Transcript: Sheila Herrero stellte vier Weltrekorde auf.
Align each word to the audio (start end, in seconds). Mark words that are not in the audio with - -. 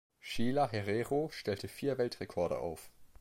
Sheila 0.19 0.67
Herrero 0.71 1.29
stellte 1.29 1.67
vier 1.67 1.99
Weltrekorde 1.99 2.57
auf. 2.57 2.89